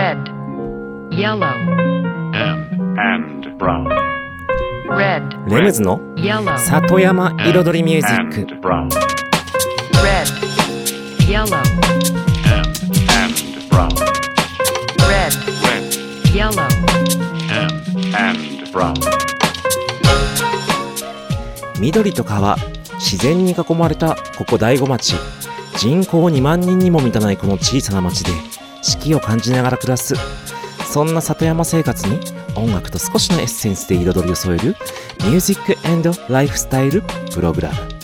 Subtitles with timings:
[0.00, 0.16] red,
[1.10, 1.44] yellow,
[2.32, 3.86] and, and brown,
[4.88, 8.88] red, レムズの yellow, 里山彩りミュージック and brown,
[10.02, 10.26] red,
[11.28, 11.58] yellow,
[12.48, 12.64] and,
[13.12, 13.34] and
[13.68, 13.90] brown,
[15.06, 15.34] red,
[15.68, 15.84] red,
[16.34, 16.66] yellow,
[17.52, 17.70] and,
[18.16, 18.94] and brown,
[21.78, 22.56] 緑と川
[22.98, 25.14] 自然に囲まれたここ大子町
[25.76, 30.14] 人口2万人にも満たないこの小さな町で四季を感じながら暮らす。
[30.92, 32.18] そんな里山生活に
[32.56, 34.76] 音楽と少しのエッセンスで彩りを添える
[35.20, 37.02] ミュージックエンドライフスタイル
[37.32, 37.99] プログラム。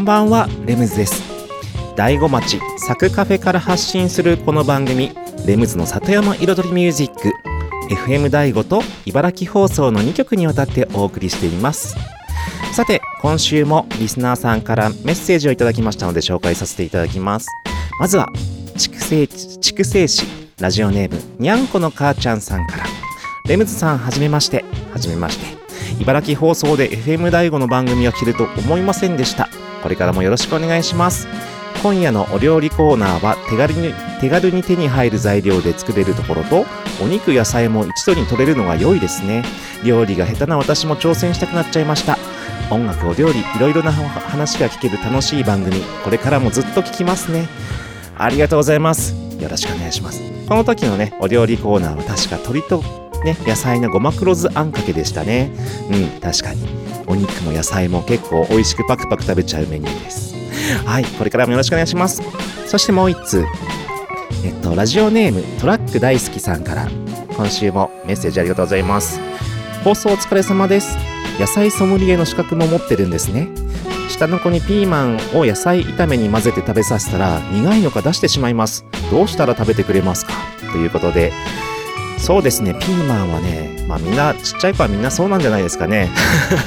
[0.00, 1.22] んばんはレムズです。
[1.94, 5.10] 大子町サクカフェから発信するこの番組
[5.46, 7.32] レムズの里山彩りミュージック
[7.90, 11.96] FM 大子と茨城放送の2曲にわたってお送りしています。
[12.72, 17.48] さて今週もリスナーさんからメッセージをいただきましたので紹介させていただきます。
[17.98, 18.28] まずは
[18.78, 20.24] 筑西筑西市
[20.58, 22.84] ラジオネームにゃんこの母ちゃんさんから。
[23.46, 24.64] レムズさんはじめまして。
[24.92, 25.60] はじめまして。
[26.00, 29.50] 茨城放送で FM 大子の番組が聞けると思いませんでした。
[29.82, 31.28] これからもよろしくお願いします。
[31.82, 36.66] 今夜のお料理コーナーは手軽に手軽に手に入る材料で作れるところと
[37.02, 39.44] お肉野菜も一度に取れるのが良いですね。
[39.82, 42.18] 料理が下手な私も挑戦したくなっちゃいました。
[42.70, 47.48] 音楽お料理いろいろな話が聞ける楽しい番組これからもずっと聞きますね。
[48.18, 49.14] ありがとうございます。
[49.40, 50.20] よろしくお願いします。
[50.46, 52.82] この時のねお料理コーナーは確か鶏と
[53.24, 55.50] ね野菜のごま黒酢あんかけでしたね。
[55.90, 56.89] うん確かに。
[57.10, 60.34] お肉も野菜も結構美味しくパクパク食べちゃうメニューです。
[60.86, 62.22] はいこれからもよろしくお願いします。
[62.66, 63.44] そしてもう一通。
[64.44, 66.88] えっとラジオネームトラック大好きさんから。
[67.36, 69.18] 今週もメッセージありがとうございます。
[69.82, 70.96] 放送お疲れ様です。
[71.38, 73.48] 野菜ソムリエの資格も持ってるんですね。
[74.08, 78.84] 下の子にピーマンを野菜炒めに混ぜて食べさせたら苦いのか出してしまいます。
[79.10, 80.32] どうしたら食べてくれますか？
[80.72, 81.32] ということで
[82.20, 82.74] そうですね。
[82.74, 86.10] ピーマンはねまあみんなちっちゃい子はみんなそうなんじゃないですかね。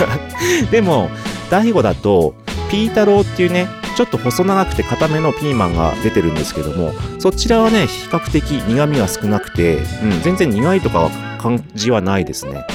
[0.72, 1.09] でも
[1.50, 2.34] 大悟だと
[2.69, 12.66] ピー太郎っていうねちょっと細長くて固めのピーマンが出てるんですけどもそちらはね比較的苦味が少なくて、うん、全然苦いとかは感じはないですね。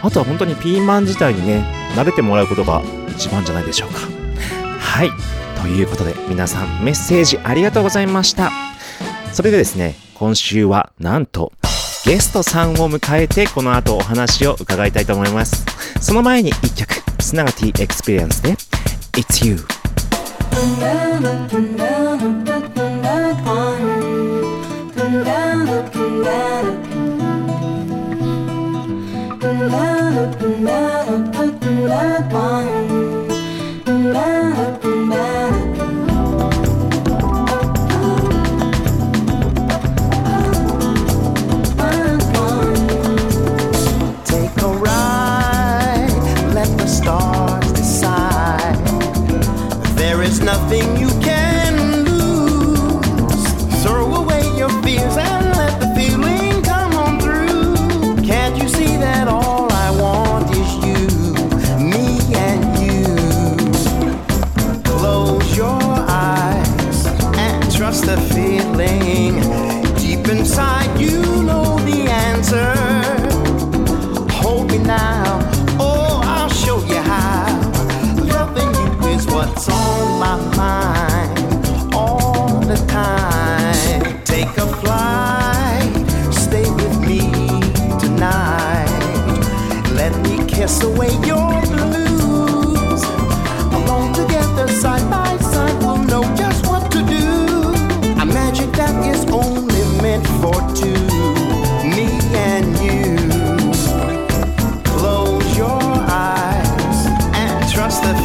[0.00, 1.64] あとは本当にピーマン自体にね
[1.96, 4.00] 慣れてもらうことが一番じゃないでしょうか。
[4.78, 5.10] はい。
[5.60, 8.52] ということで皆さんメッセージありがとうございました。
[9.32, 11.52] それでですね今週はなんと
[12.04, 15.64] ゲストさんを迎えてこの後お話を伺いたいと思います
[16.00, 16.92] その前に一曲
[17.22, 18.56] Sunaga t experience で
[19.12, 19.64] It's You「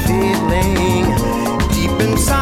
[0.05, 1.05] feeling
[1.73, 2.36] deep inside.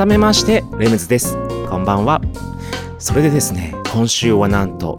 [0.00, 1.36] 改めましてレムズです。
[1.68, 2.22] こんばんは。
[2.98, 4.98] それでですね今週はなんと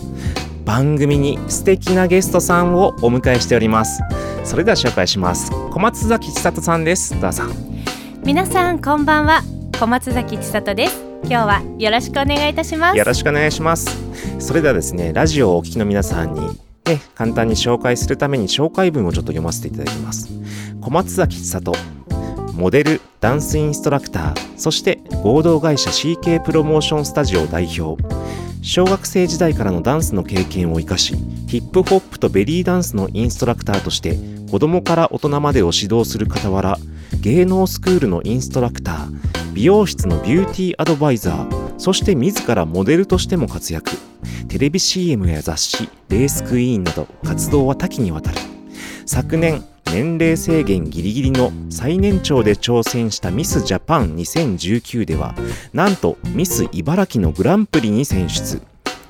[0.64, 4.04] 番組に素敵なゲストさんをお迎えしております。
[4.44, 5.50] それでは紹介します。
[5.72, 7.20] 小松崎千里さんです。
[7.20, 7.46] どうぞ。
[8.24, 9.42] 皆さんこんばんは。
[9.80, 11.04] 小松崎千里です。
[11.24, 12.98] 今日はよろしくお願いいたします。
[13.00, 13.98] よろしくお願いします。
[14.38, 16.42] それではですねラジオをお聞きの皆さんに
[16.86, 20.30] ね、簡単に紹介するために紹介文をちょっと読ませていただきます。
[20.80, 21.74] 小松崎千里
[22.54, 28.04] モデルダンスインストラクターそして合同会社 CK プロモーションスタジオ代表。
[28.64, 31.16] 小学生時代からのダンスの経験を生かし
[31.48, 34.18] ヒップホップとベリーダンスのインストラクターとして
[34.50, 36.78] 子供から大人までを指導する傍ら
[37.22, 43.92] 芸能スクールのインストラクター美容室のビューティーアドバイザーそして自らモデルとしても活躍。
[44.48, 48.38] テレビ CM や雑誌レースクイーンなど活動は多岐にわたる。
[49.06, 49.64] 昨年
[49.94, 55.36] 年齢制限ギリギリの最年長で挑戦したミスジャパン2019では
[55.74, 58.62] なんとミス茨城のグランプリに選出。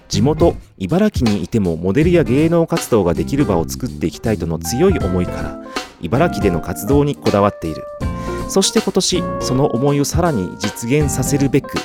[0.10, 5.64] 地元茨城にいてもモデルや芸能活動ができる場を作っていきたいとの強い思いから
[6.02, 7.84] 茨城での活動にこだわっている。
[8.50, 11.78] そして今年その思いをさらに実現させるべく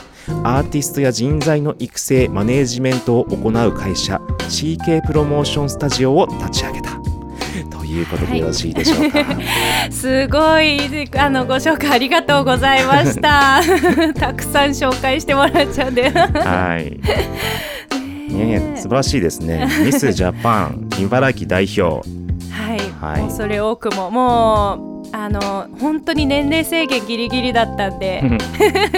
[0.42, 4.16] アーティストや人材の育成マネージメントを行う会社
[4.48, 6.95] CK プロモーションスタジオを立ち上げた。
[7.96, 9.24] いうことでよろしいでしょうか、
[9.90, 10.78] すごい
[11.16, 13.60] あのご紹介ありがとうございました
[14.14, 17.00] たくさん紹介してもらっちゃうんではい。
[18.32, 19.66] ねえ素晴らしいですね。
[19.84, 22.06] ミスジャパン茨城代表。
[22.50, 23.22] はい、はい。
[23.22, 28.22] もうそれ多くももうあの本当に年齢制限ギリギリだったんで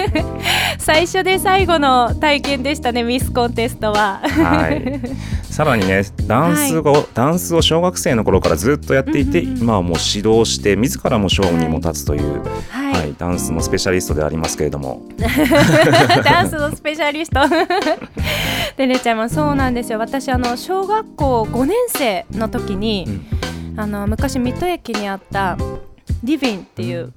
[0.79, 4.21] 最初で最後の体験でしたねミスコンテストは。
[4.23, 4.99] はい。
[5.49, 9.61] さらにね、ダンスを、ダンスを小学生の頃からずっとやっていて、うんうんうん。
[9.63, 12.93] 今はもう指導して自らも賞にも立つという、はい。
[12.93, 15.01] はい、ダンスのスペシャリストでありますけれども、
[16.23, 17.41] ダンスのスペシャリスト。
[18.77, 19.99] でねちゃんもそうなんですよ。
[19.99, 23.21] 私あの小学校5年生の時に、
[23.79, 25.57] あの昔水戸駅にあった
[26.21, 27.13] リビンっていう、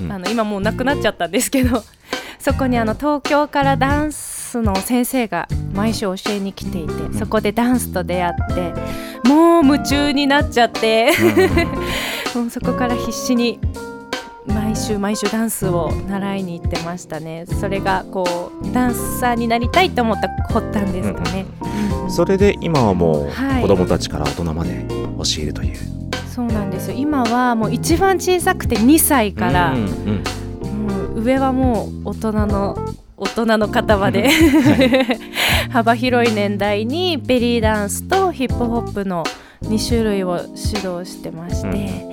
[0.00, 0.10] うん。
[0.10, 1.84] あの今もうなくなっちゃったんですけど
[2.40, 8.74] そこにあの東京からダンスの先生が毎週教えに来ていて、そこでダンスと出会って
[9.28, 11.12] もう夢中になっちゃって、
[12.34, 13.60] もうそこから必死に
[14.46, 17.44] 毎週毎週ダンスを習いに行ってましたね。
[17.46, 21.46] それがこうダンサーになりたいと思った発端ですかね、
[22.08, 25.76] それで今はもうはい子供たちから大人まで教えるという。
[26.34, 26.96] そうなんですよ。
[26.96, 30.24] 今はもう一番小さくて2歳から、うんうん
[30.80, 32.76] もう上はもう大人の
[33.16, 34.30] 大人の方まで、
[35.70, 39.24] 幅広い年代にベリーダンスとヒップホップの
[39.64, 41.68] 2種類を指導してまして、
[42.04, 42.09] うん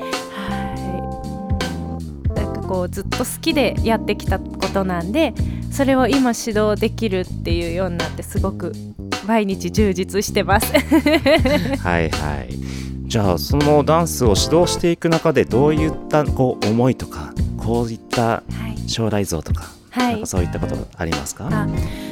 [2.67, 5.33] こうずっと好きでやってきたことなんで
[5.71, 8.73] それを今指導できるっていうようになってすごく
[9.25, 10.71] 毎日充実してます。
[11.83, 12.67] はいはい。
[13.07, 18.43] じゃあそのダンスを指導していく中でどういったこう思いとかこういったは
[18.75, 21.67] い将来像とか,、はいなんかそういったことありますか、あ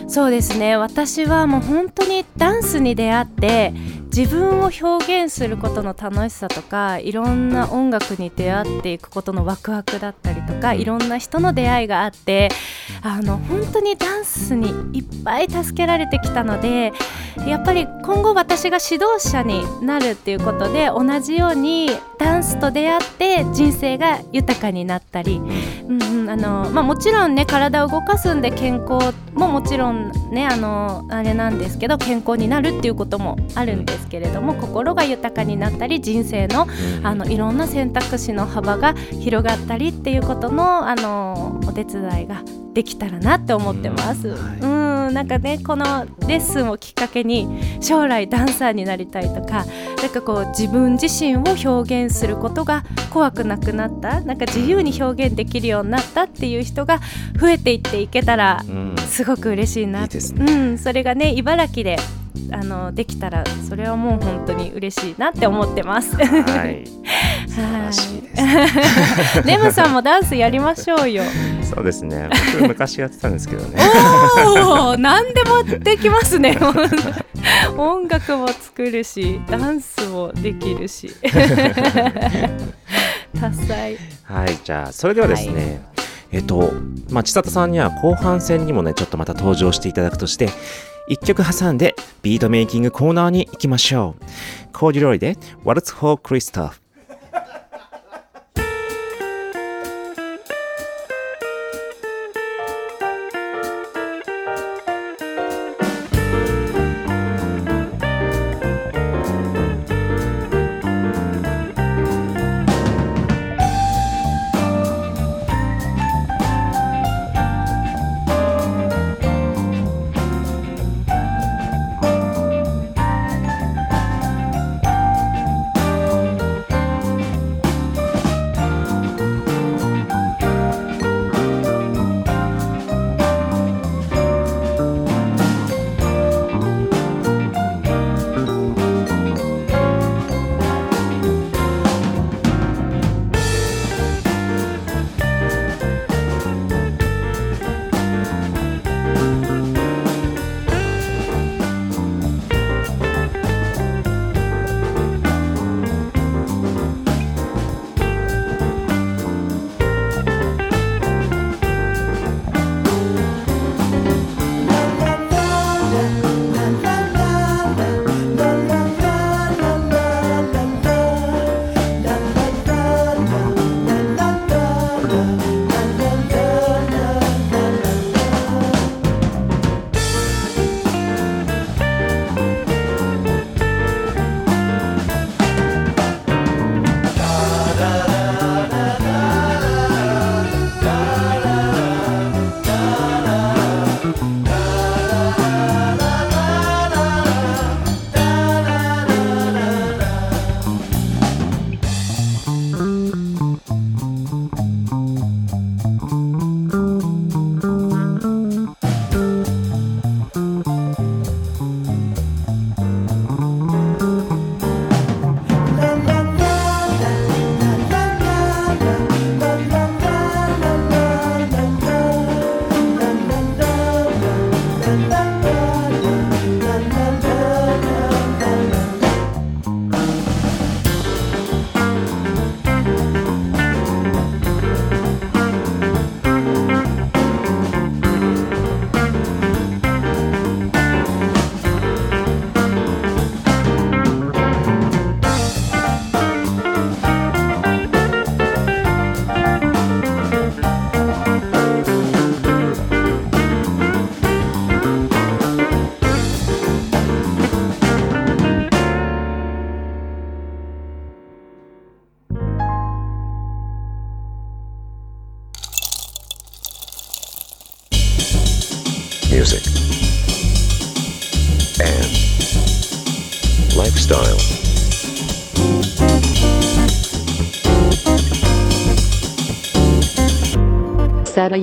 [0.07, 0.77] そうですね。
[0.77, 3.73] 私はもう本当にダンスに出会って
[4.15, 12.47] 自分を表現することの楽しさとかいろんな音楽に出会っていくことのワクワクだったりとかいろんな人の出会いがあって
[13.01, 16.93] あの本当にダンスにいっぱい助けられてきたので
[17.45, 25.41] やっぱり今後私が指導者になるっていうことで同じようにダンスと出会って人生が豊かになったり
[25.87, 29.94] うんうんあのまあ、もちろんね体を動かすんで健康ももちろん
[30.31, 36.67] ねあのあれなんですけど健康になるっていうこともあるんですけれども心が豊かになったり人生の
[37.03, 44.27] あのいろんな選択肢の幅が広がったりっていうことのあのお手伝いができたらなって思ってます。
[44.27, 44.35] うん。
[44.35, 47.47] はいうんなんかねこのレッスンをきっかけに
[47.81, 49.65] 将来ダンサーになりたいとか
[50.01, 51.43] なんかこう自分自身を
[51.73, 54.21] 表現することが怖くなくなった？
[54.21, 56.99] なんか自由に表現できるようになったっていう人が
[57.39, 58.95] 増えていっていけたらうん。
[59.07, 60.03] すごく嬉しいな。
[60.03, 60.51] いいですね。
[60.51, 61.97] うん、それがね茨城で
[62.51, 66.15] あのできたらそれはもう本当に嬉しいなって思ってます。
[66.15, 66.83] はい
[67.55, 71.23] 素晴らしいです、レムさんもダンスやりましょうよ。
[71.63, 73.79] そうですね僕昔やってたんですけどね
[74.45, 76.59] おお、何でもできますね。
[77.77, 81.09] 音楽も作るし、ダンスもできるし。
[83.39, 83.97] 多彩。
[84.23, 85.81] はいじゃあそれではですね、
[86.31, 86.73] えっと
[87.09, 90.49] まあ千里さんには後半戦にもねちょっとまた登場していただくとして
[91.07, 94.23] 一曲挟んでビートメイキングコーナーに行きましょう
[94.73, 96.81] コーデュロイで What's for Christoph「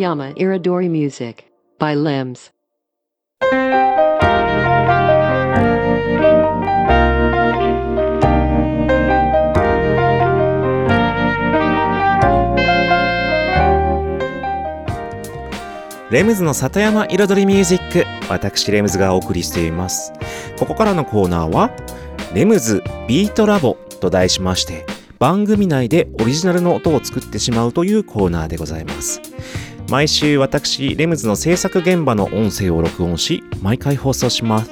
[0.03, 1.45] Takayama Iridori Music
[1.79, 2.51] by Limbs.
[16.43, 20.13] の里山彩りミュージック私レムズがお送りしています
[20.59, 21.71] ここからのコーナーは
[22.35, 24.85] 「レムズビートラボ」と題しまして
[25.19, 29.23] 番組内でオリジナルの音を作ってしまうというコーナーでございます
[29.89, 34.71] 毎週私レムズの制作現場の音声を録音し毎回放送します。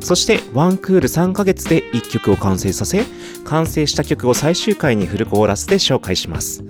[0.00, 3.04] そしてワンクール3ヶ月で1曲を完成させ
[3.44, 6.64] 完成した曲を最終回にフルコーラスで紹介します。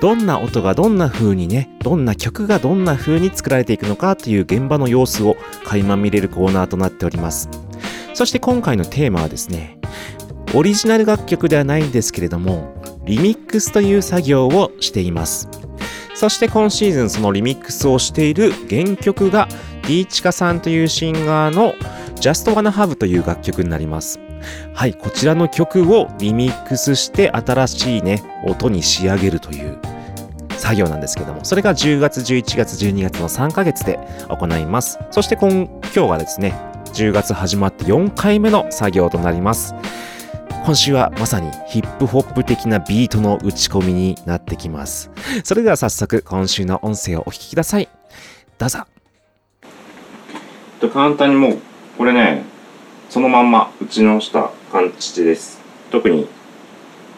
[0.00, 7.48] どんな音がどんな風にねどんな曲がどんな風に作られていくのかという現場の様子を垣間見れるコーナーとなっております。
[8.12, 9.78] そして今回のテーマはですね
[10.54, 12.74] オリジナル楽曲ではないんですけれども
[13.06, 15.63] リミックスという作業をしています。
[16.24, 19.46] そして今シーズンそのリミックスをしている原曲が
[19.86, 21.74] D チカさんというシンガーの
[22.14, 24.18] Just Wanna Have という楽曲になります。
[24.72, 29.78] はい、こちらの曲をリミックスして新しいね、音に仕上げるという
[30.56, 33.98] 作業なんですけども、それが10月、11月、12月の3ヶ月で
[34.30, 34.98] 行います。
[35.10, 35.50] そして今
[35.94, 36.54] 今日がですね、
[36.94, 39.74] 10月始まって4回目の作業となります。
[40.64, 45.10] 今週はまさにヒップホップ的なビートの打ち込みになってきます。
[45.44, 47.88] それでは早速今週の音声をお聞きください。
[48.56, 48.86] どうぞ。
[50.80, 51.58] と簡単にもう
[51.98, 52.44] これね
[53.10, 56.28] そのまんま打ち直した感じです特に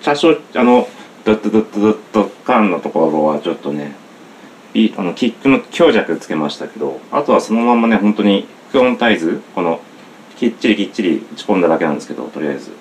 [0.03, 0.89] 多少あの
[1.25, 3.95] ドッドドッドドッドカンのところはちょっとね
[4.75, 9.81] いあのキックの強弱つけましたけどあとはそのまんまね本当にクオンタイズこの
[10.37, 12.73] きっちりきっちり打ち込んだだけなんですけどとりあえず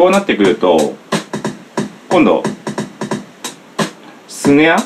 [0.00, 0.94] こうなってくると
[2.08, 2.42] 今度
[4.28, 4.78] スネア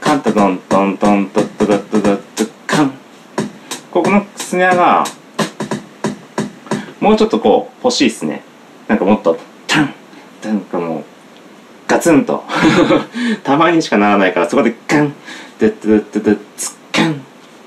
[0.00, 2.94] カンタドンドンドンドッドドッドドッドカン
[3.90, 5.04] ここのスネアが
[7.00, 8.42] もうちょっとこう欲しいですね
[8.88, 9.94] なんかもっとタン
[10.42, 11.04] なんかもう
[11.86, 12.44] ガツンと
[13.44, 15.12] たまにしかならないからそこでガン
[15.58, 17.16] ドッドドッドドッツッカンっ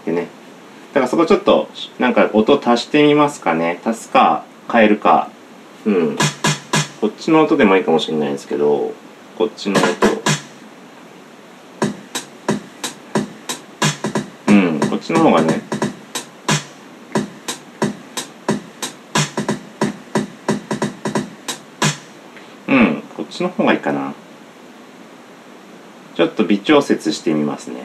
[0.06, 0.28] てね
[0.92, 5.30] だからそこちょっとなんか音足してみますかね足すか変えるか
[5.86, 6.18] うん。
[7.02, 8.94] こっちの音でもいいかもしれないですけど
[9.38, 9.88] こっちの音。
[14.48, 15.62] うんこっちの方がね。
[22.70, 24.14] うんこっちの方がいいかな。
[26.16, 27.82] ちょっと微調節してみますね。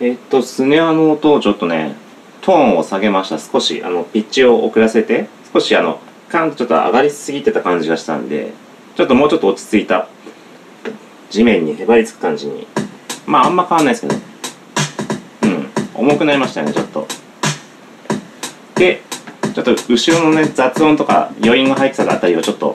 [0.00, 1.94] えっとスネアの音をちょっとね
[2.44, 3.38] トーンを下げました。
[3.38, 8.52] 少しあのピッチを遅らせて少しあのカンとちょっと上がりすぎてた感じがしたんで
[8.96, 10.08] ちょっともうちょっと落ち着いた。
[11.30, 12.66] 地面にへばりつく感じに。
[13.26, 14.20] まああんま変わんないですけど。
[15.42, 15.68] うん。
[15.94, 17.08] 重くなりましたねちょっと。
[18.74, 19.00] で
[19.54, 22.74] ちょっと後ろのね雑音とか余韻が入ってたあたりをちょっと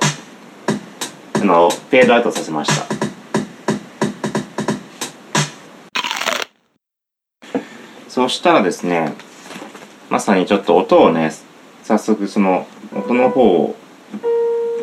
[1.36, 2.88] あのフェードアウトさせました。
[8.08, 9.14] そしたらですね
[10.10, 11.32] まさにちょっと音をね
[11.84, 13.76] 早速その音の方を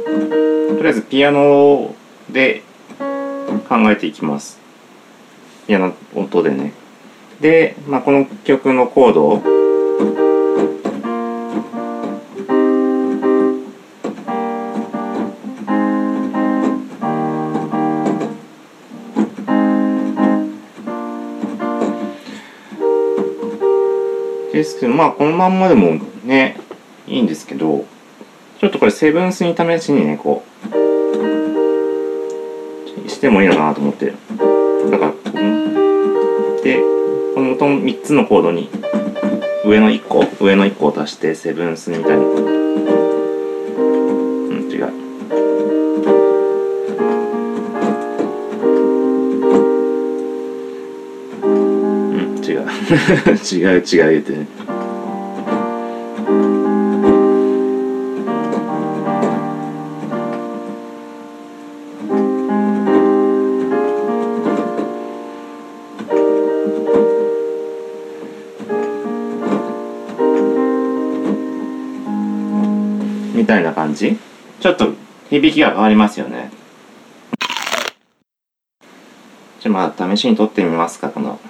[0.07, 1.95] とりあえずピアノ
[2.31, 2.63] で
[3.69, 4.59] 考えていきます。
[5.67, 6.73] ピアノ音でね。
[7.41, 9.43] で、まあ、この曲のコードを
[24.57, 26.59] ですけどまあこのまんまでもね
[27.07, 27.85] いいんですけど
[28.59, 30.43] ちょっとこれセブンスに試しにねこ
[33.05, 34.13] うしてもいいのかなと思って。
[34.91, 35.13] だから
[36.63, 36.81] で
[37.35, 38.71] この音3つのコードに
[39.65, 42.86] 上の1個上の1個を足してセブンスみたいに。
[52.89, 54.47] 違う違う言ってね。
[73.35, 74.17] みたいな感じ？
[74.61, 74.93] ちょっと
[75.29, 76.53] 響きが変わりますよね。
[79.61, 81.41] じゃあまあ試しに撮ってみますかこの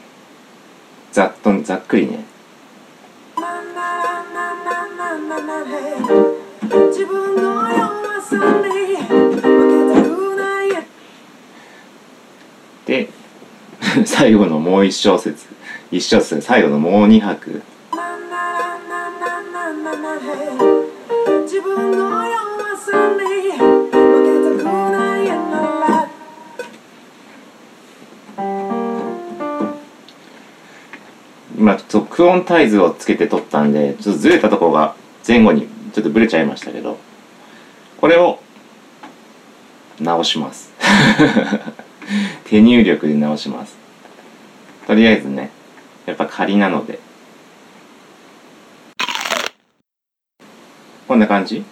[1.17, 2.27] ざっとざっくりね。
[6.91, 10.85] 自分の弱さに負けたくない
[12.85, 13.09] で
[14.05, 15.47] 最後のもう一小節。
[15.91, 17.63] 一小節最後のもう二拍。
[21.45, 23.26] 自分の弱さに
[31.59, 34.95] 今ちょっとクオンタイズをつけて撮ったんでちょっとずれたところが
[35.27, 36.99] 前後にちょっとブレちゃいましたけど
[37.99, 38.41] これを
[39.99, 40.71] 直します。
[42.45, 43.77] 手入力で直します。
[44.87, 45.51] とりあえずね
[46.05, 46.99] やっぱ仮なので。
[51.09, 51.65] こんな感じ？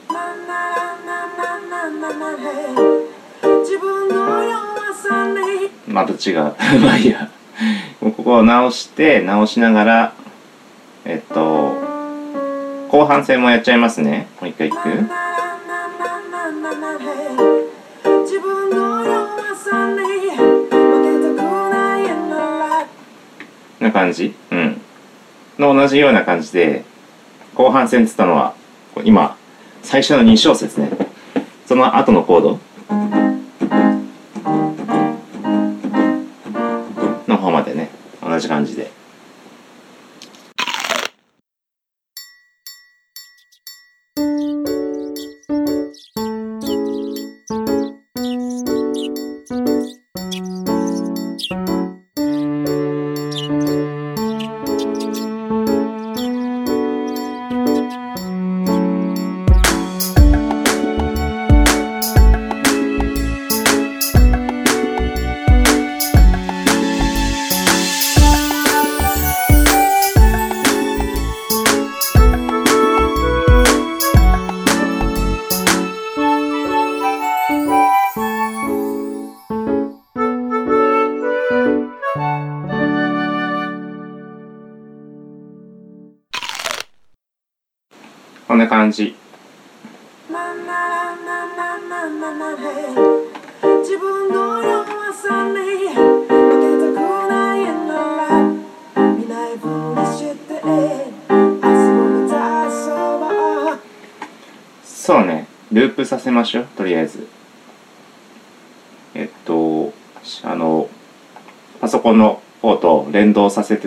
[5.87, 6.37] また違う
[6.81, 7.31] まあいいや
[8.13, 10.13] ここを直して直しながら
[11.05, 11.75] えっと
[12.89, 14.29] 後半戦もやっちゃいますね。
[14.41, 14.77] もう一回いく。
[23.81, 24.35] な感じ？
[24.51, 24.81] うん。
[25.59, 26.85] の同じような感じで
[27.55, 28.55] 後半戦っつったのは
[29.05, 29.37] 今
[29.83, 30.91] 最初の2小節ね。
[31.67, 32.61] その後のコード。
[38.45, 38.94] じ感じで。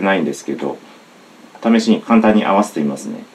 [0.08, 0.78] ないんですけど
[1.62, 3.26] 試しに簡単に合わせてみますね。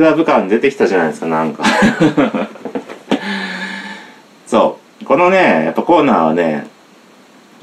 [0.00, 1.62] リアルラブ感出てきたじゃないですかなんか。
[4.46, 5.04] そう。
[5.04, 6.66] このねやっぱコーナーはね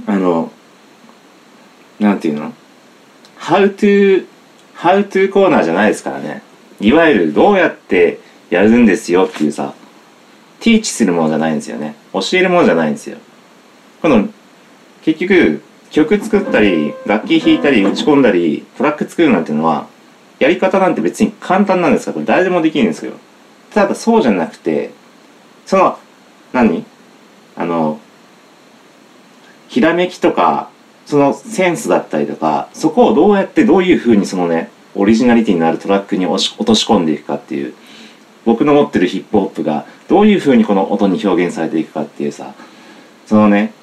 [0.05, 0.51] あの
[1.99, 2.53] なんていうの
[3.39, 4.25] ？How to
[4.75, 6.43] How to コーナーじゃないですからね。
[6.79, 8.19] いわゆるどうやって
[8.49, 9.73] やるんですよっていうさ
[10.59, 11.95] ティーチするものじゃないんですよね。
[12.13, 13.17] 教えるものじゃないんですよ。
[14.01, 14.29] この
[15.03, 19.87] 結局曲作ったり楽器弾いたり打ち込んだりトラック作るなんていうのは
[20.39, 22.11] やり方なんて別に簡単なんですか？
[22.11, 23.15] らこれ誰でもできるんですけど。
[23.73, 24.91] ただそうじゃなくて
[25.65, 25.99] その
[26.53, 26.85] 何？
[27.55, 27.99] あの
[29.67, 30.69] ひらめきとか
[31.05, 37.73] そのセンスだったりとかそこをどうやってどういうふうにそのねオリジナリティのあるトラックに押し落とし込んでいくかっていう
[38.45, 42.53] 僕の持ってるヒップホップがどういうふうにこの音に表現されていくかっていうさ
[43.25, 43.73] そのね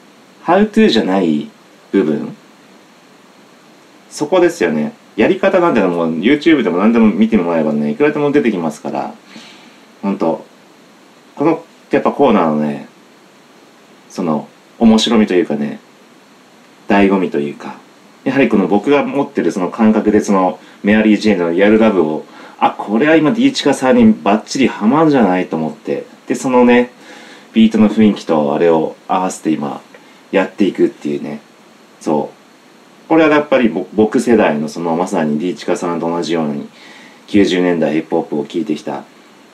[0.44, 1.50] How to じゃない
[1.92, 2.34] 部分
[4.08, 4.92] そこですよね。
[5.16, 9.14] やり方なんてのも YouTube でも何でも見てもらえばねいくらでも出てきますから
[10.02, 10.44] 本当
[11.36, 12.88] このやっぱコーナーのね
[14.10, 14.48] その
[14.78, 15.80] 面白みというかね
[16.88, 17.78] 醍醐味というか
[18.24, 22.24] やはりこの僕が持ってるその感覚でそのメアリー・ジェーンのリアルラブを
[22.58, 26.90] あこれは今 D チカさんにバッチリハマるんじゃないと思ってでそのね
[27.52, 29.80] ビートの雰囲気とあれを合わせて今
[30.32, 31.40] やっていくっていうね
[32.00, 32.33] そう
[33.08, 36.68] これはやっぱり僕世代のそのまさに D チカさんと同じように
[37.28, 39.04] 90年代ヒップホップを聴いてきた。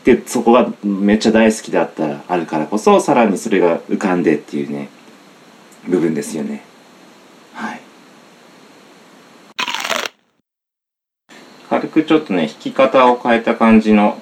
[0.05, 4.89] でそこがめっちゃ大好きだったらあるからこそさらにそれが浮かんでっていうね
[5.87, 6.63] 部分ですよね。
[7.53, 7.81] はい。
[11.69, 14.19] 軽くちょっとね弾き方を変えた感じの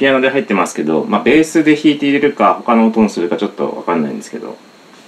[0.00, 4.56] ピアノで入ってますけど、まあ、ベースで弾いて入れるか他の音にするかちょっと分かんないんですけど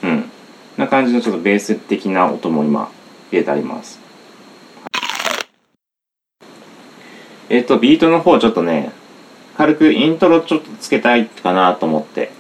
[0.03, 0.31] うん。
[0.77, 2.91] な感じのちょっとベース的な音も今
[3.31, 3.99] 入れてあります。
[7.49, 8.93] えっ、とビートの方ちょっとね
[9.57, 12.31] 軽くイントロちょっとつけたいかなと思って。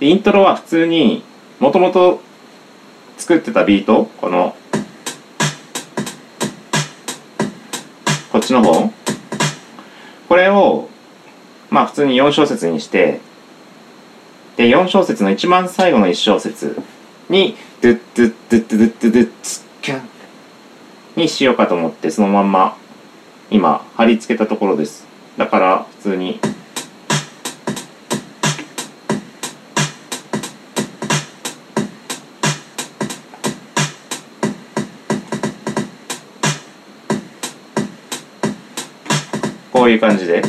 [0.00, 1.22] イントロは普通に
[1.60, 2.20] もともと
[3.16, 4.56] 作ってたビートこの
[8.32, 8.90] こっちの方。
[10.28, 10.88] これを
[11.70, 13.20] まあ普通に4小節にして
[14.56, 16.80] で4小節の一番最後の1小節
[17.28, 20.08] にドゥッドゥッドゥッドゥッドゥッドゥッキャン
[21.16, 22.76] にしようかと思ってそのまんま
[23.50, 26.40] 今貼り付けたところですだから普通に
[39.72, 40.42] こういう感じで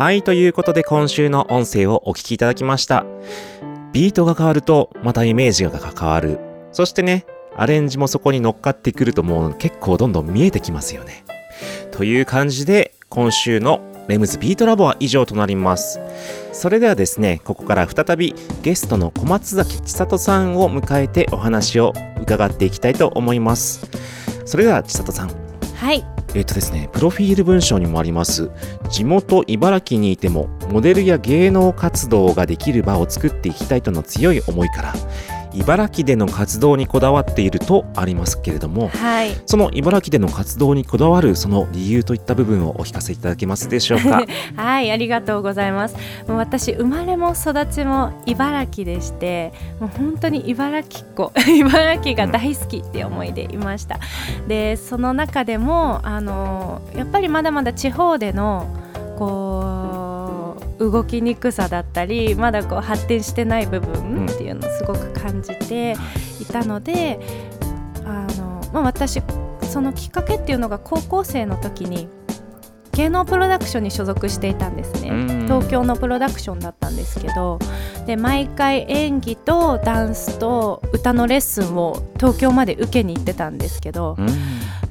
[0.00, 3.04] はい、ということで今週の音声をお聞きいただきました。
[3.92, 6.38] ビートが変わるとまたイメージが変わる。
[6.72, 11.22] そしてね、アレンジもそこに乗っかってくるともう結構どんどん見えてきますよね。
[11.90, 16.00] という感じで今週のレムズビートラボは以上となります。
[16.54, 23.86] それではですね、ここから再びゲストの小松崎千里さんを迎えてお話を伺っていきたいと思います。
[24.46, 25.30] それでは千里さん、
[25.76, 28.50] はいえっ、とですね、プロフィール文章にもあります、
[28.88, 34.94] 地元茨城にいても、モデルや芸能活動ができる場を作っていきたいとの強い思いから、
[35.52, 44.22] 茨城での活動にこだわっているとありますけれども、はいその茨城での活動にこだわるその理由といった部分をお聞かせいただけますでしょうか？
[44.56, 45.96] はい、ありがとうございます。
[46.28, 53.98] もう私生まれも育ちも茨城でして、もう本当に茨城っ子、 茨城が大好きって思いでいました。
[54.46, 58.66] で、その中でもあのやっぱりまだまだ地方での
[59.18, 60.09] こう
[60.80, 65.94] 動きにくさだったり、まだこう発展してない部分っていうのをすごく感じて
[66.40, 67.20] いたので、
[68.04, 69.22] あのまあ私
[69.62, 72.08] そのきっかけっていうのが高校生の時に。
[72.92, 75.10] 芸能プロダクションに所属していたんですね。
[75.10, 75.44] うん。
[75.44, 77.58] 東京のプロダクションだったんですけど
[78.04, 84.16] で毎回演技とダンスと歌のレッスンを東京まで受けに行ってたんですけど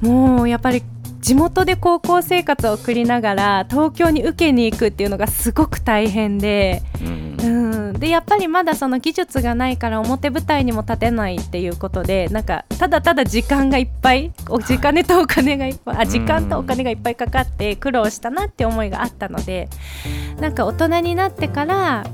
[0.02, 0.10] うん。
[0.10, 0.82] もうやっぱり
[1.20, 7.30] 地元で高校生活を送りながら東京に受けに行くっていうのがすごく大変で、うん。
[7.40, 19.68] うん、でやっぱりまだその技術がないから表舞台にも立てないっていうことでなんかただただ時間がいっぱいお時間とお金がいっぱい、あ時間とお金がいっぱいかかって苦労したなって思いがあったので
[20.38, 22.04] なんか大人になってから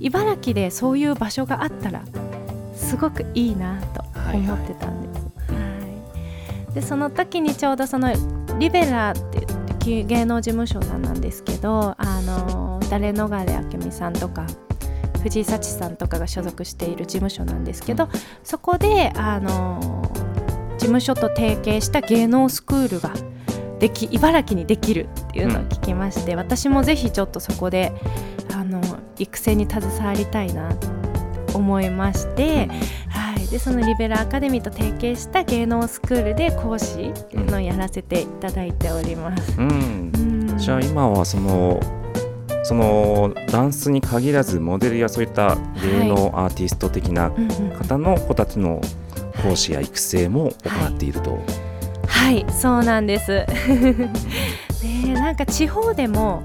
[0.00, 2.02] 茨城でそういう場所があったら
[2.74, 5.23] すごくいいなと思ってたんです。
[5.23, 5.23] はい、
[6.74, 8.12] でその時にちょうどその
[8.58, 14.46] リベラって言って芸能事務所さんなんですけどあの誰逃れ明美さんとか
[15.22, 18.08] 藤井幸さんとかが所属している事務所なんですけど
[18.42, 20.02] そこであの
[20.78, 23.12] 事務所と提携した芸能スクールが
[23.78, 27.92] でき茨城にできるっていうのを聞きまして、私もぜひちょっとそこで
[28.52, 28.80] あの
[29.18, 30.88] 育成に携わりたいなと
[31.54, 32.68] 思いまして、
[33.08, 39.54] はい、でそのリベラアカデミーと提携した芸能スクールで講師っていうのをやらせていただいております。
[39.58, 41.80] うんうんじゃあ今はその
[42.62, 47.30] そのダンスに限らずモデルやそういった芸能アーティスト的な
[47.78, 48.80] 方の子たちの
[49.42, 51.38] 講師や育成も行っていると。
[52.06, 53.44] はい、そうなんです。
[54.82, 56.42] ねえなんか地方でも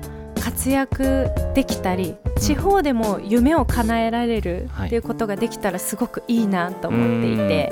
[0.50, 4.88] 活躍できたり、地方でも夢を叶えられるはい。
[4.88, 7.72] っていうことができたらすごくいいなと思っていて、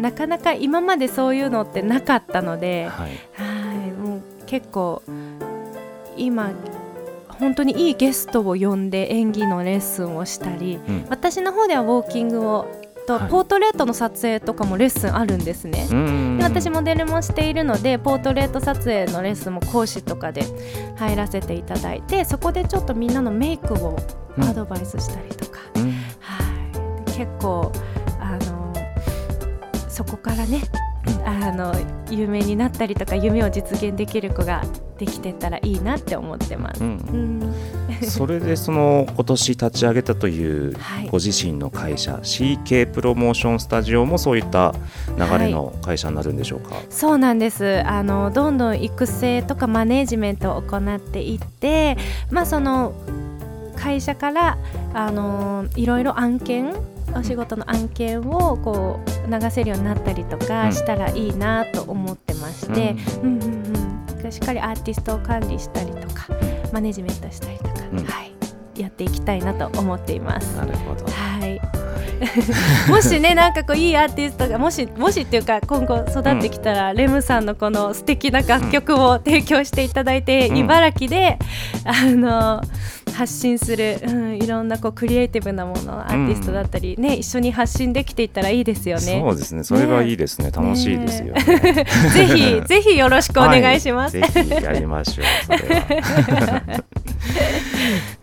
[0.00, 3.10] なかなか今までそういうのってなかったので、はい。
[3.34, 5.02] はい、もう結構
[6.16, 6.50] 今
[7.28, 11.06] 本当にいいゲストを呼んで演技のレッスンをしたり、うん。
[11.10, 12.66] 私の方ではウォーキングを
[13.06, 13.30] とはい。
[13.30, 15.88] ポートレートの撮影とかもレッスンあるんですね。
[15.90, 16.38] うん。
[16.38, 20.44] で私モデルもしているのでポートレート撮影のレッスンも講師とかで
[20.96, 23.96] 入らせていただいてそこでちょっとみんなのメイクを
[24.38, 25.92] アドバイスしたりとか、うん。
[26.20, 26.42] は
[27.08, 27.12] い。
[27.12, 27.72] 結構
[28.20, 28.74] あの
[29.88, 30.60] そこからね
[31.24, 31.74] あの
[32.10, 34.62] 有名になったりとか夢を実現できる子が
[34.98, 36.82] できてたらいいなって思ってます。
[36.82, 36.90] うん。
[36.90, 37.54] うん。
[38.02, 41.08] それでその今年立ち上げたというはい。
[41.08, 44.74] ご自身の会社、CK プロモーションスタジオもそういった
[45.18, 47.82] 流れの会社になるんでしょうか、そうなんです。
[47.86, 51.96] あのどんどん育成とかマネージメントを行っていって、
[52.30, 52.92] まあ、その
[53.76, 54.58] 会社から
[54.94, 56.74] あのいろいろ案件
[57.14, 60.46] お仕事の案件をこう流せるようになったりとうん。
[60.46, 63.42] かしたらいいなと思ってまして、うん。
[63.42, 66.28] うんうん、しっかりアーティストを管理したりとか
[66.72, 68.04] マネージメントしたりとか、うん。
[68.04, 70.56] はい、やっていきたいなと思っています。
[70.56, 71.06] なるほど。
[71.06, 71.60] はい。
[72.88, 80.56] もしねなんかこういいアーティストがもしもしっていうか今後育ってきたら、レムさんのこの素敵な楽曲を提供していただいて、うん。
[80.56, 81.38] 茨城で
[81.84, 82.62] あの
[83.16, 89.20] 発信する、うん、いろんなこうクリエイティブなものアーティストだったり、ね一緒に発信できていったらいいですよね。
[89.22, 89.64] そうですね。
[89.64, 90.50] それがいいですね。
[90.50, 91.42] 楽しいですよね。
[92.12, 94.18] ぜひ ぜひよろしくお願いします。
[94.18, 94.30] はい。
[94.30, 95.26] ぜひやりましょう。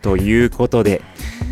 [0.00, 1.02] ということで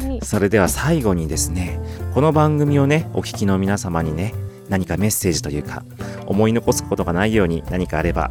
[0.07, 0.21] はい。
[0.23, 1.81] それでは最後にですね
[2.15, 4.35] この番組をねお聞きの皆様にね
[4.69, 5.83] 何かメッセージというか
[6.27, 8.31] 思い残すことがないように何かあれば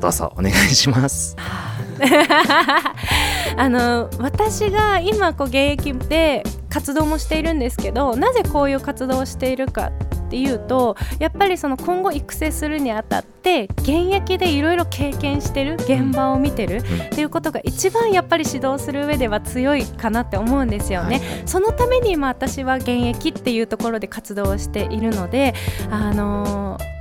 [0.00, 1.34] どうぞお願いします。
[3.56, 9.92] あの私が今こう現役で活動もしているんですけどなぜこういう活動をしているか
[10.24, 21.20] っていうとやっぱりその今後育成するにあたって現役でいろいろ経験してる現場を見てるっていうことが一番やっぱり指導する上では強いかなって思うんですよね。
[21.46, 25.54] そのために今私は現役っていうところで活動をしているので、
[25.90, 26.93] あのー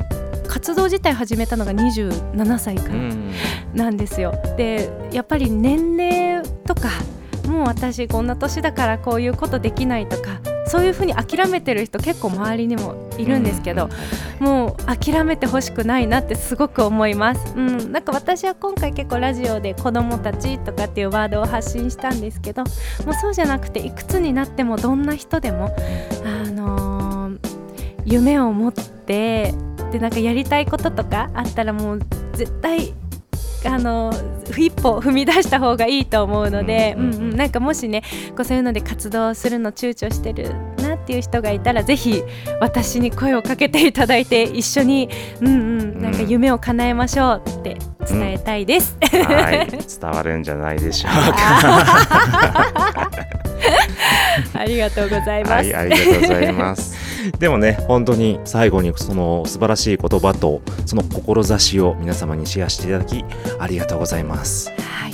[0.54, 3.34] 活動自体始めたのが27歳からうん
[3.74, 4.34] なんですよ。
[4.56, 6.90] でやっぱり年齢とか
[7.48, 13.90] もう私こんな年だからこういうことできないとかそういうふうに諦めてる人結構周りにもいるんですけど、
[14.40, 17.54] もう諦めてほしくないなってすごく思います。
[17.56, 22.70] うん、なんか私は今回結構ラジオで子供たちとかっていうワードを発信したんですけども
[23.12, 25.76] うそうじゃなくていくつになってもどんな人でも、
[26.24, 27.54] あのー
[28.06, 29.54] 夢を持って
[29.94, 32.00] でなんかやりたいこととかあったらもう
[32.34, 32.96] 絶対
[33.64, 34.12] あの
[34.58, 42.24] 一歩踏み出した方がいいと思うので、ううんうんんうんなんかもしねこうそういうので活動するの躊躇してるなっていう人がいたらぜひ
[42.60, 45.10] 私に声をかけていただいて一緒に、
[45.42, 45.52] うんう
[45.84, 47.78] ん、なんか夢を叶えましょうって
[48.10, 48.98] 伝えたいです。
[49.00, 49.68] はい
[50.02, 53.12] 伝わるんじゃないでしょうか。
[54.54, 55.54] ありがとうございます。
[55.54, 57.03] はい、ありがとうございます。
[57.40, 63.24] でもね、本当に最後にその素晴らしい言葉とその志を皆様にシェアしていただき
[63.60, 64.70] ありがとうございます。
[64.70, 65.14] はい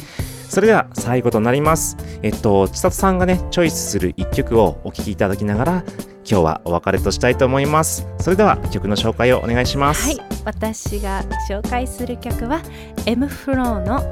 [0.49, 1.95] それでは最後となります。
[2.23, 5.83] えっと、千里さんがね、チョイスする一曲をお聴きいただきながら、
[6.29, 8.07] 今日はお別れとしたいと思います。
[8.19, 10.07] それでは曲の紹介をお願いします。
[10.07, 12.61] はい、私が紹介する曲は
[13.05, 14.03] M フローの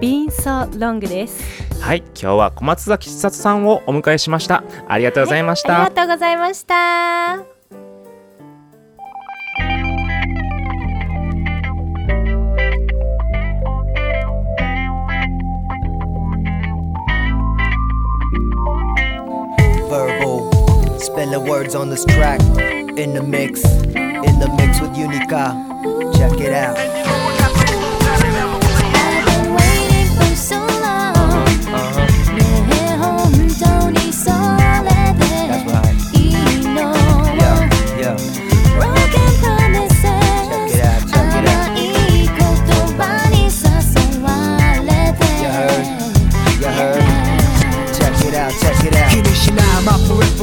[0.00, 1.44] ビンソロングです。
[1.82, 4.64] はい今日は小松崎千さんをお迎えしました。
[4.88, 7.44] ありがとうございました、ありがとうございました。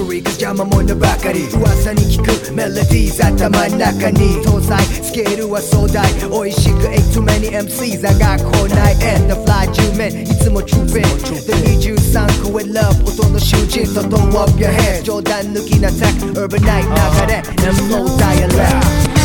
[0.03, 1.47] ブリー邪魔者ばかり。
[1.49, 4.37] 噂に聞くメロディーズ頭の中に。
[4.45, 6.05] 搭載スケールは壮大。
[6.31, 8.95] おいしく8 too many MCs あがこない。
[8.95, 14.01] End the fly 10面いつもチューピン The 23超えラブ音の囚人整
[14.39, 17.41] up your head 冗談抜きなさく Urbanite 流れ。
[17.57, 19.16] Let's go dialogue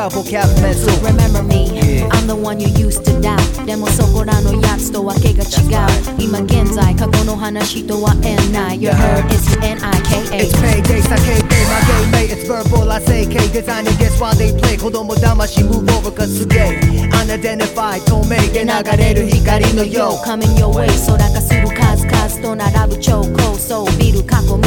[0.00, 9.26] 使う vocab mental Remember me, I'm the one you used to doubt でもそこらのやつとわけが違う今現在過去の話とは縁ない Your heard
[9.34, 11.16] is N-I-K-A It's payday 叫
[11.48, 15.62] べ My game mate It's verbal I say K Design it guess while they play 子供騙し
[15.62, 16.80] Move over かすげえ
[17.26, 21.68] Unidentified 透明で流れる光のよう Coming your way 空化する
[22.00, 24.22] 数々と並ぶ超高層ビル囲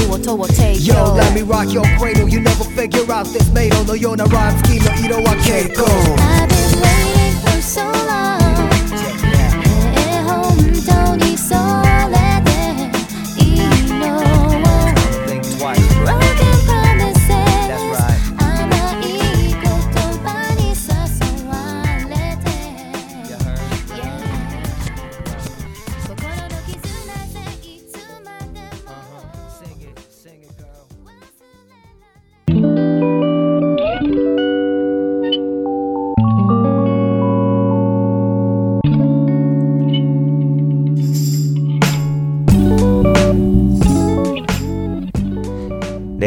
[0.08, 4.26] む音を提 Yo, 供 let me rock your cradle You never figure out this made のような
[4.26, 6.53] rhyme scheme の色は傾向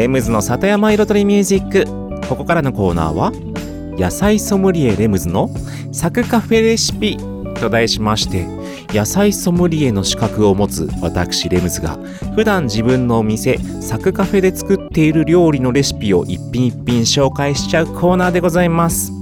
[0.08, 1.84] レムズの里山彩りミュージック。
[2.28, 3.30] ここからのコーナーは
[3.98, 5.50] 野菜ソムリエレムズの
[5.92, 7.18] サクカフェレシピ
[7.60, 8.46] と題しまして
[8.88, 11.98] 野菜ソムリエの資格を持つ私レムズが
[12.34, 19.12] 普段自分のお店サクカフェで作っている料理のレシピを一品一品紹介しちゃうコーナーでございます。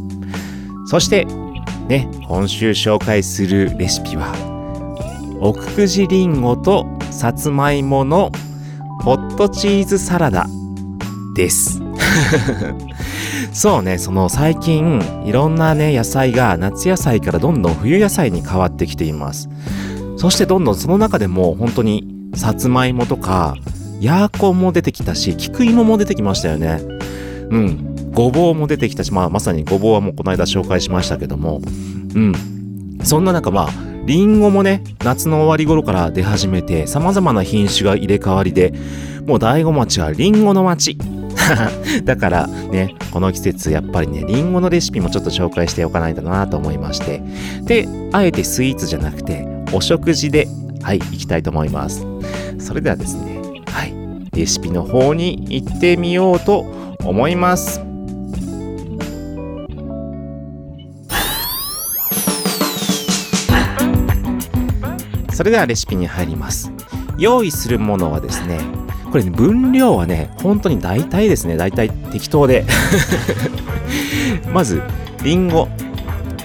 [0.86, 1.24] そして
[1.88, 4.32] ね今週紹介するレシピは
[5.40, 8.30] 奥久慈りんごとさつまいもの
[9.02, 10.46] ホットチーズサラダ。
[11.36, 11.80] です。
[13.52, 19.48] そうね、その最近いろんなね野菜が夏野菜からどんどん冬野菜に変わってきています。
[20.16, 23.54] そしてどんどんその中でも本当にさつまいもとか
[24.00, 26.80] ヤーコンも出てきたし、菊芋も出てきましたよね。
[27.50, 28.12] うん。
[28.12, 31.60] ごぼうも出てきたし、まあまさにごぼうはもうこの間紹介しましたけども、
[32.14, 32.32] うん。
[33.02, 33.68] そんな中まあ、
[34.06, 38.72] リンゴもね、夏の終わり頃から出始めて、様々な品種が入れ替わりで、
[39.26, 40.98] もう大子町はリンゴの町。
[42.04, 47.22] だからね、この季節やっぱりね、リンゴのレシピもちょっと紹介しておかないとなと思いまして。
[47.62, 50.48] で、あえてスイーツじゃなくて、お食事で、
[50.82, 52.06] はい、行きたいと思います。
[52.58, 53.94] それではですね、はい、
[54.32, 56.66] レシピの方に行ってみようと
[57.04, 57.80] 思います。
[65.32, 66.72] それではレシピに入ります。
[67.18, 68.58] 用意するものはですね、
[69.16, 72.66] これね、分量はね、本当に大体ですね、大体適当で。
[74.52, 74.82] まず、
[75.22, 75.68] リンゴ。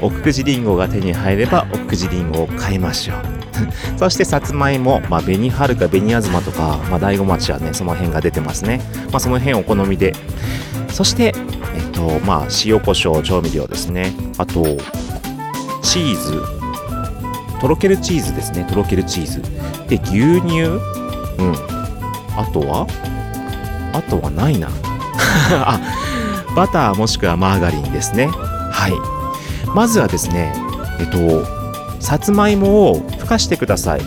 [0.02, 3.18] 奥久慈リンゴが手に入れば、奥久慈リンゴを買いましょう。
[4.00, 8.80] そして、さつまいも、まあ、紅はるか、紅あずまとか、まあ、大子町はね、その辺が出てますね。
[9.12, 10.16] まあ、その辺お好みで。
[10.90, 11.36] そして、
[11.76, 14.14] えっと、まあ、塩コショウ、調味料ですね。
[14.38, 14.64] あと、
[15.82, 16.42] チーズ、
[17.60, 18.64] とろけるチーズですね。
[18.64, 19.42] とろけるチーズ。
[19.90, 20.62] で、牛乳。
[21.38, 21.81] うん。
[22.42, 22.88] あとは？
[23.94, 24.70] あとはないな。
[25.52, 25.80] あ、
[26.56, 28.28] バターもしくはマーガリンですね。
[28.28, 28.94] はい。
[29.76, 30.54] まずはですね、
[31.00, 31.46] えっと、
[32.00, 34.02] さつまいもをふかしてください。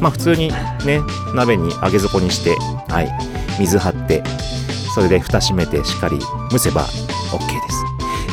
[0.00, 0.52] まあ普通に
[0.84, 1.00] ね、
[1.34, 2.56] 鍋に揚げ底にして、
[2.88, 3.08] はい。
[3.58, 4.22] 水張って、
[4.94, 6.18] それで蓋閉めてしっかり
[6.50, 7.84] 蒸せば OK です。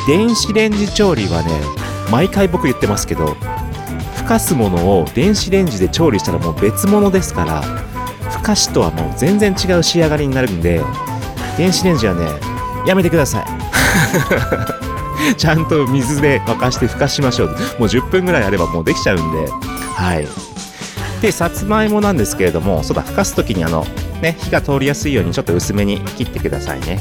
[0.06, 1.50] 電子レンジ調理はね、
[2.10, 3.36] 毎回僕言ってますけど、
[4.16, 7.62] ふかすものを電子レンジで調理したらもう別物ですから、
[8.34, 10.80] ふかしとはもう全然違う仕上がりになるんで、
[11.56, 12.26] 電子レンジはね、
[12.86, 15.34] やめてください。
[15.36, 17.48] ちゃんと水で沸かしてふかしましょう。
[17.48, 19.48] もう10分ぐらいあればもうできちゃうんで、
[19.94, 20.28] はい。
[21.22, 23.86] で、さつまいもなんですけれども、そうだ、ふかすときにあの、
[24.20, 27.00] ね、火が通りやすいようにちょっと薄めに切ってくださいね。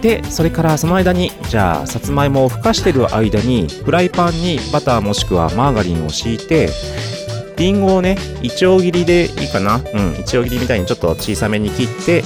[0.00, 6.68] で、それからその間に、じゃあ、さつまいもをふかしてる間に、フライパンにバターもしくはマーガリンを敷いて、
[7.56, 9.76] リンゴをね、いちょう切りでいいかな？
[9.76, 12.22] うん、いちょう切りみたいにちょっと小さめに切って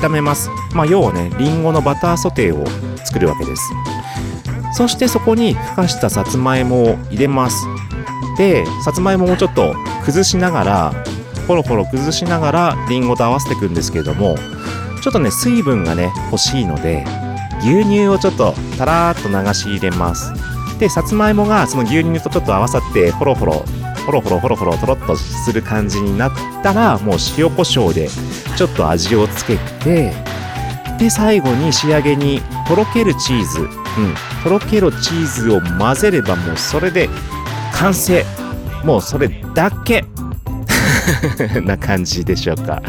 [0.00, 0.50] 炒めます。
[0.74, 2.66] まあ、要はね、リンゴのバターソテーを
[3.04, 3.62] 作るわけです。
[4.76, 7.56] そしてそこにふかしたさつまいもを入れます。
[8.36, 9.74] で、さつまいももちょっと
[10.04, 11.04] 崩しながら、
[11.46, 14.36] ポロポロ崩しながらリンゴと合わせていくんですけれども、
[15.02, 17.04] ちょっとね、水分がね、欲しいので、
[17.60, 20.32] 牛乳をちょっとたらーっと流し入れます。
[20.78, 23.64] で、さつまいもがその牛乳とちょっと合わさって、ほろほろ、
[24.06, 26.32] ほろほろほろほろとろっとする感じになっ
[26.62, 28.08] たら、もう塩コショウで
[28.56, 30.12] ちょっと味をつけて、
[30.98, 33.68] で、最後に仕上げにとろけるチーズ、うん、
[34.42, 37.08] とろけるチーズを混ぜればもうそれで
[37.72, 38.24] 完成。
[38.84, 40.04] もうそれだけ。
[41.64, 42.82] な感じでしょうか。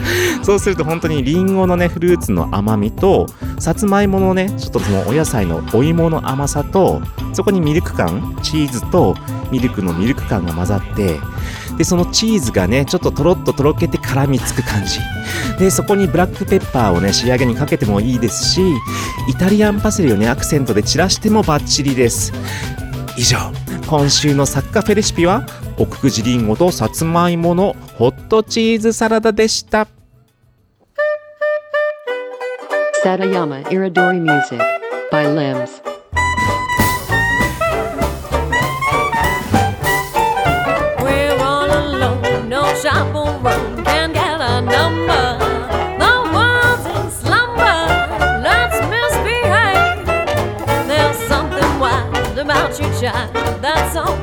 [0.44, 3.28] そうすると本当にリンゴのねフルーツの甘みと
[3.60, 7.02] さつまいものねちょっとそのお野菜のお芋の甘さと
[7.34, 9.16] そこにミルク感チーズと
[9.52, 11.20] ミルクのミルク感が混ざって
[11.78, 15.00] でそのチーズがねちょっととろっととろけて絡みつく感じ。
[15.60, 18.62] でそこにブラックペッパーをね仕上げにかけてもいいですし
[19.30, 22.34] イタリアンパセリをねアクセントで散らしてもバッチリです。
[23.18, 23.75] 以上。
[23.88, 25.46] 今週のサッカフェレシピは
[25.78, 29.88] 奥久慈りんごとさつまいものホットチーズサラダでした
[33.04, 34.58] Satayama Iridori Music
[35.12, 35.85] by Limbs.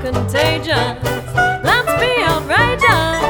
[0.03, 0.99] Contagious.
[1.63, 3.22] Let's be outrageous,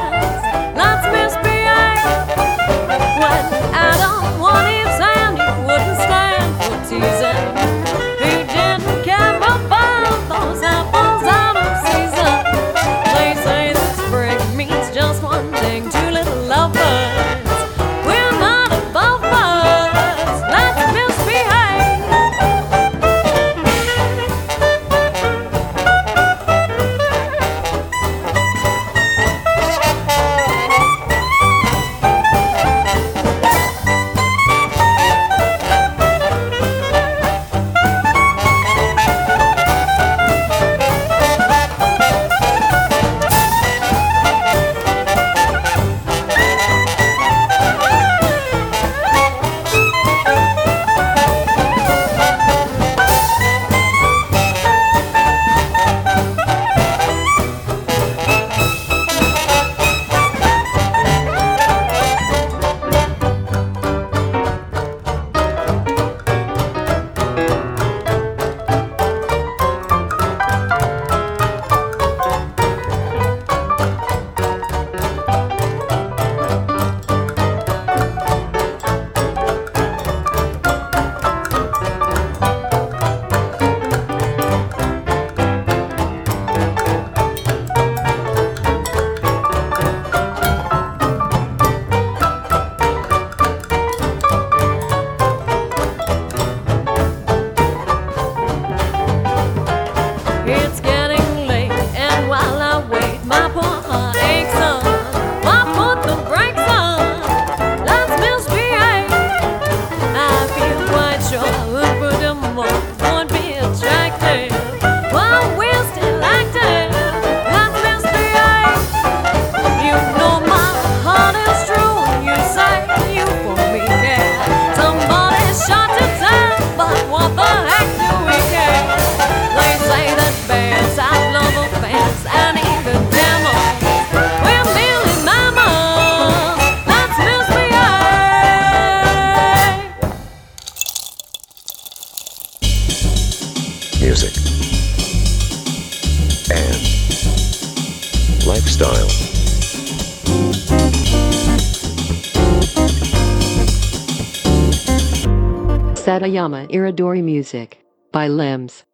[156.32, 158.84] Satayama Iridori Music by Limbs.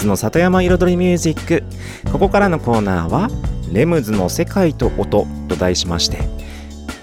[0.00, 1.62] ズの里山彩りミュージック。
[2.10, 3.28] ここからのコーナーは
[3.70, 6.18] 「レムズの世界と音」と題しまして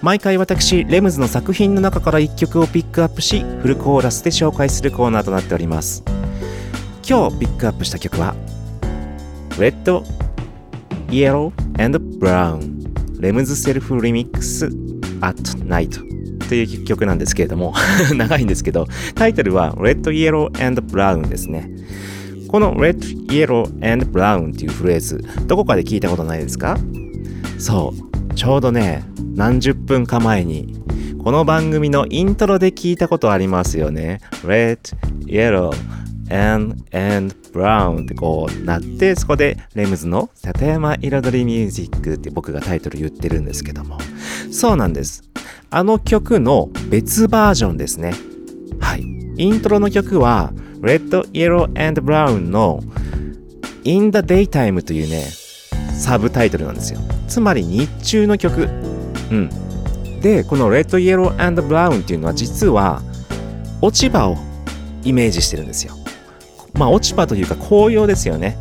[0.01, 6.03] 毎回私レムズの作品の中から1曲をピックアップしフルコーラスで紹介するコーナーとなっております。
[7.07, 8.35] 今日ピックアップした曲は
[9.57, 10.03] 「Red,
[11.07, 14.65] Yellow and Brown レムズセルフリミックス
[15.21, 16.01] at Night」
[16.49, 17.73] という曲なんですけれども
[18.13, 21.69] 長いんですけどタイトルは「Red, Yellow and Brown」ですね。
[22.47, 26.77] この Red, Yellow and Brown っていうフレーズ、どこかで聞いたことないですか？
[27.59, 27.93] そ
[28.31, 29.03] う、ちょうどね、
[29.35, 30.75] 何十分か前に、
[31.23, 34.21] この番組のイントロで聞いたことありますよね。
[34.45, 34.79] Red,
[35.25, 35.71] Yellow
[36.29, 43.97] and, and Brown ってこうなって、そこでレムズの里山彩りミュージックって僕がタイトル言ってるんですけども。
[44.51, 45.23] そうなんです。
[45.69, 48.13] あの曲の別バージョンですね。
[48.79, 49.03] はい
[49.37, 52.81] イントロの曲は Red, Yellow and Brown の
[53.83, 55.23] In the Daytime というね、
[55.93, 56.99] サブタイトルなんですよ。
[57.27, 58.69] つまり日中の曲。
[59.31, 59.49] うん。
[60.21, 63.01] で、この Red, Yellow and Brown っていうのは実は
[63.81, 64.37] 落ち葉を
[65.03, 65.93] イメージしてるんですよ。
[66.73, 68.57] まあ落ち葉というか紅葉ですよね。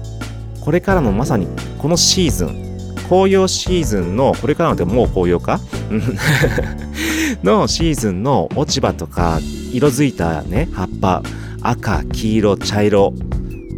[0.61, 1.47] これからのまさに
[1.79, 5.61] このシーズン、紅葉シーズンの、これからのってもう紅葉か？
[7.43, 9.39] のシーズンの落ち葉とか
[9.73, 11.23] 色づいたね、葉っぱ、
[11.63, 13.15] 赤、黄色、茶色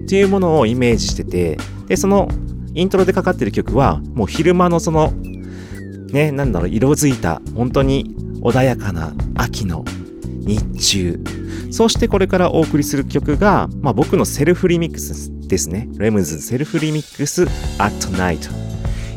[0.04, 2.28] っていうものをイメージしてて、で、その
[2.74, 5.12] イントロでかかってる曲は、もう昼間のその、
[6.12, 9.84] ね、なんだろう、色づいた、本当に穏やかな秋の
[10.40, 11.20] 日中。
[11.70, 15.88] そしてこれからお送りする曲が、まあ僕のセルフリミックスですね。
[15.98, 17.42] レムズセルフリミックス
[17.78, 18.50] at night。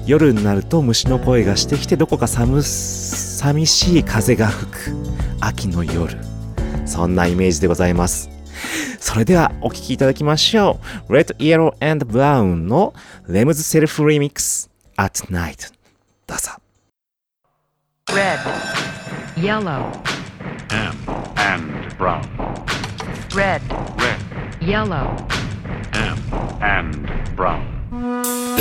[0.05, 4.77] 夜になると虫の声がしてきてどこか寒、寂しい風が吹く
[5.39, 6.17] 秋の夜。
[6.85, 8.30] そんなイメージでございます。
[8.99, 11.13] それではお聴きいただきましょう。
[11.13, 12.93] Red, Yellow and Brown の
[13.27, 15.71] レムズセルフリミックス at night。
[16.27, 16.51] どうぞ。
[18.07, 18.39] Red,
[19.37, 19.91] yellow,
[20.69, 20.97] and,
[21.37, 22.21] and brown,
[23.33, 23.61] red,
[23.97, 24.19] red,
[24.61, 25.15] yellow,
[25.93, 26.19] and,
[26.61, 28.60] and brown.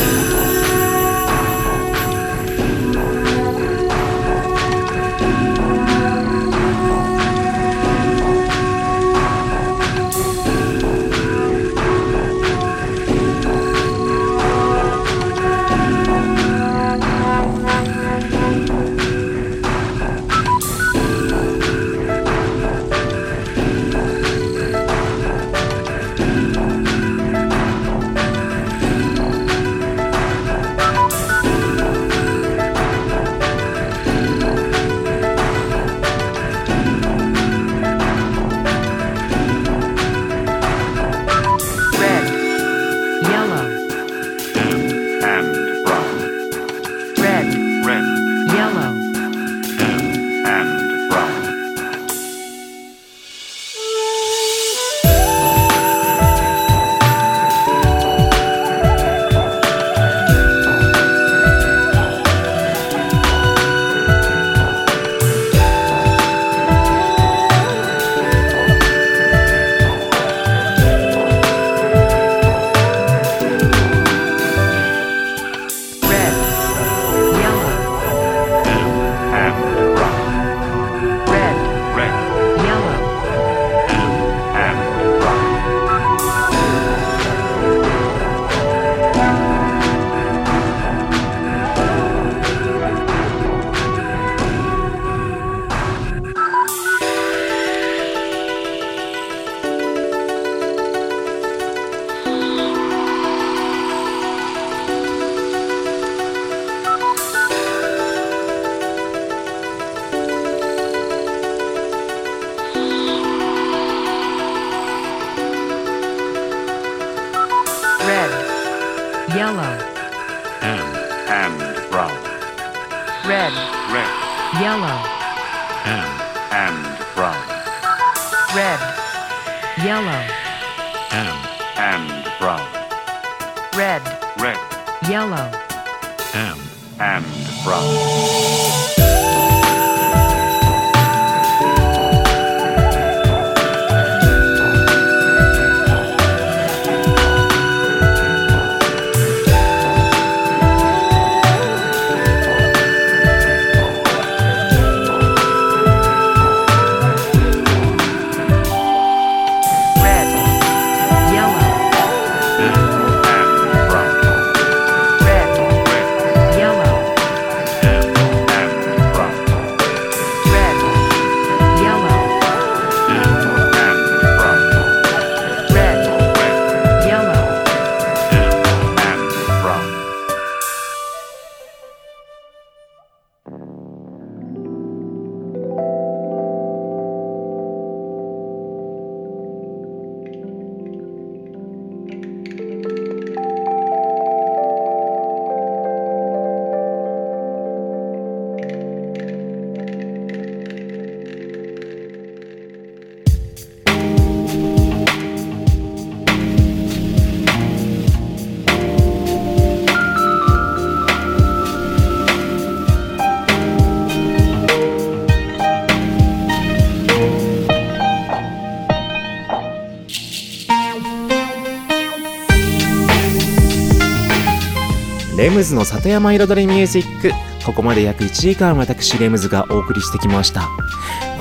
[225.61, 227.33] ムズの里山彩りミュージック。
[227.67, 230.71] ここまで約1時間私レムズがお送りしてきました。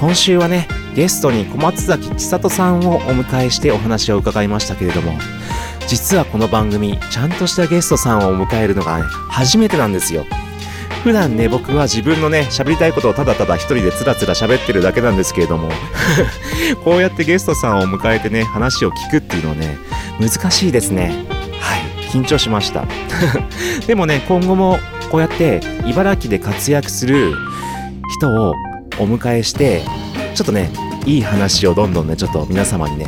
[0.01, 5.13] 今週はねゲストに小松崎千里さんをお迎えしてお話を伺いましたけれども。
[5.87, 10.25] 実はこの番組ちゃんとしたゲストさんを迎えるのが、ね、初めてなんですよ。
[11.05, 15.69] 普段ね僕は自分のね喋りたいことをただただ一人でつらつら喋ってるだけなんですけれども。
[16.83, 19.77] こうやってゲストさんを迎えてね話を聞くっていうのはね
[20.19, 21.38] 難しいですね。
[22.09, 22.85] 緊張しました。
[23.87, 24.79] でもね今後も
[25.11, 27.33] こうやって茨城で活躍する
[28.19, 28.53] 人を
[28.99, 29.81] お迎えして
[30.35, 30.71] ちょっとね
[31.05, 33.07] いい話をどんどんねちょっと皆様にね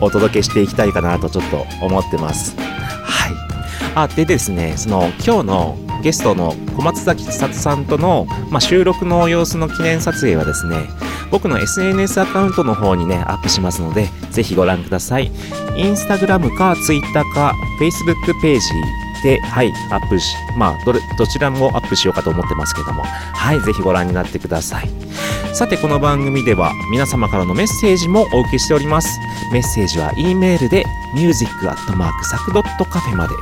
[0.00, 2.56] お届けしていきたいかなとちょっと思ってます。
[2.56, 3.32] はい。
[3.94, 10.88] あでですねその今日のゲストの小松崎千里さんとの、まあ、収録の様子の記念撮影はですね
[11.32, 15.32] 僕の SNS アカウントの方にねアップしますのでぜひご覧ください
[15.76, 18.68] インスタグラムかツイッターか Facebook ページ
[19.22, 24.90] で、はい、アップし、まあどれ、どちらもアップしようかと思ってますけども、はい、ぜひご覧になってください。
[25.54, 29.20] さて、この番組では皆様からのメッセージもお受けしております。
[29.52, 33.34] メッセージは E メールで music.sac.cafe まで。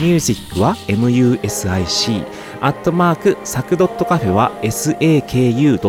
[0.00, 5.80] music は music アットマークサクドットカフェは saku.cafe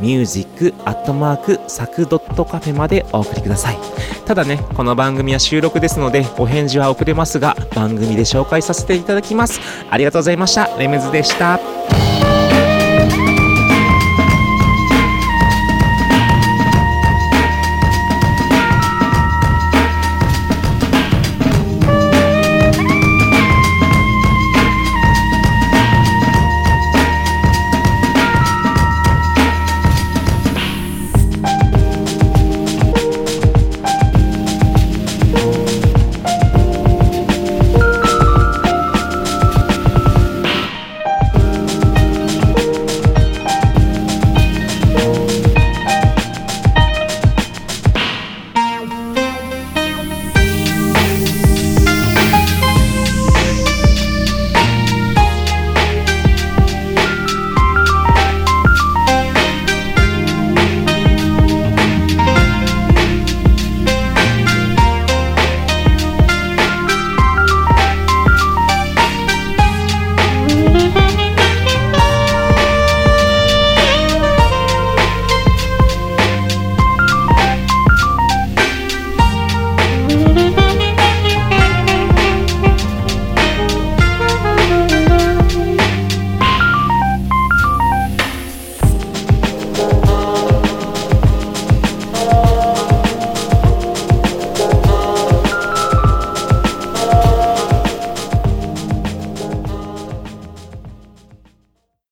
[0.00, 3.78] ミュージックアットマークサクドットカフェまでお送りください。
[4.26, 9.60] ただね、この番組は収録ですので、お返事は遅れますが、番組で紹介させていただきます。
[9.88, 10.66] ありがとうございました。
[10.76, 11.58] レムズでした。